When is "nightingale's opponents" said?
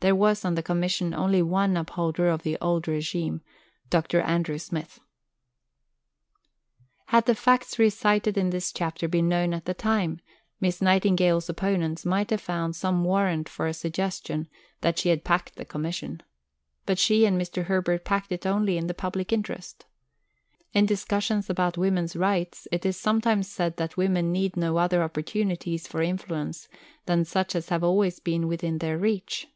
10.80-12.06